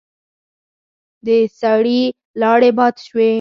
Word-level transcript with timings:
د 1.25 1.27
سړي 1.59 2.01
لاړې 2.41 2.69
باد 2.77 2.95
شوې. 3.05 3.29